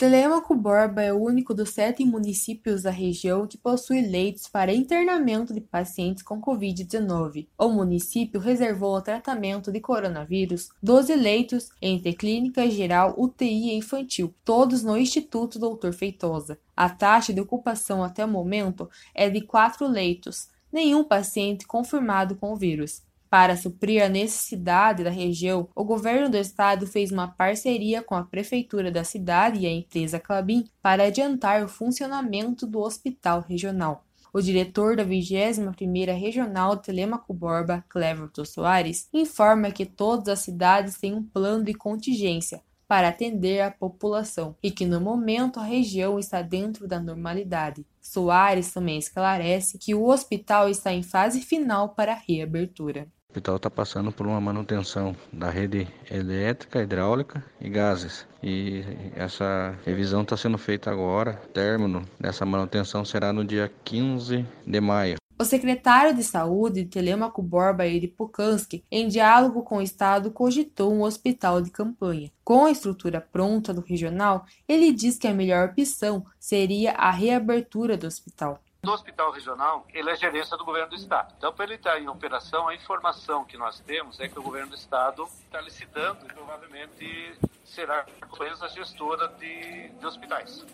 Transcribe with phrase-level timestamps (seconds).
[0.00, 5.52] Telêmaco Borba é o único dos sete municípios da região que possui leitos para internamento
[5.52, 7.48] de pacientes com Covid-19.
[7.58, 14.34] O município reservou ao tratamento de coronavírus 12 leitos entre clínica geral, UTI e infantil,
[14.42, 16.58] todos no Instituto Doutor Feitosa.
[16.74, 22.54] A taxa de ocupação até o momento é de quatro leitos, nenhum paciente confirmado com
[22.54, 23.02] o vírus.
[23.30, 28.24] Para suprir a necessidade da região, o governo do estado fez uma parceria com a
[28.24, 34.04] prefeitura da cidade e a empresa Clabin para adiantar o funcionamento do hospital regional.
[34.32, 41.14] O diretor da 21ª Regional Telemaco Borba, Cleverton Soares, informa que todas as cidades têm
[41.14, 46.42] um plano de contingência para atender a população e que no momento a região está
[46.42, 47.86] dentro da normalidade.
[48.00, 53.06] Soares também esclarece que o hospital está em fase final para reabertura.
[53.30, 58.26] O hospital está passando por uma manutenção da rede elétrica, hidráulica e gases.
[58.42, 58.82] E
[59.14, 61.40] essa revisão está sendo feita agora.
[61.44, 65.14] O término dessa manutenção será no dia 15 de maio.
[65.38, 71.62] O secretário de Saúde, Telemaco Borba Iripukanski, em diálogo com o Estado, cogitou um hospital
[71.62, 72.32] de campanha.
[72.42, 77.96] Com a estrutura pronta do regional, ele diz que a melhor opção seria a reabertura
[77.96, 81.34] do hospital do hospital regional, ele é gerência do governo do estado.
[81.36, 84.70] Então, para ele estar em operação, a informação que nós temos é que o governo
[84.70, 90.64] do estado está licitando e provavelmente será a empresa gestora de, de hospitais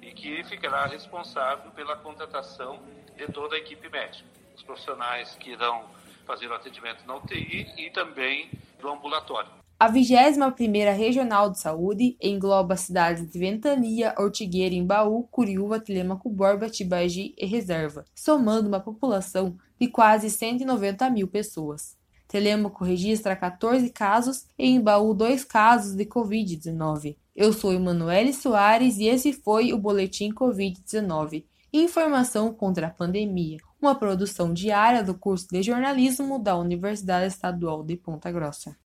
[0.00, 2.80] e que ficará responsável pela contratação
[3.16, 5.90] de toda a equipe médica, os profissionais que irão
[6.26, 9.50] fazer o atendimento na UTI e também do ambulatório.
[9.80, 16.68] A 21ª Regional de Saúde engloba as cidades de Ventania, Ortigueira, Embaú, Curiúva, Telemaco, Borba,
[16.68, 21.96] Tibagi e Reserva, somando uma população de quase 190 mil pessoas.
[22.28, 27.16] Telemaco registra 14 casos e Embaú 2 casos de Covid-19.
[27.34, 31.46] Eu sou Emanuele Soares e esse foi o Boletim Covid-19.
[31.72, 37.96] Informação contra a pandemia, uma produção diária do curso de jornalismo da Universidade Estadual de
[37.96, 38.76] Ponta Grossa.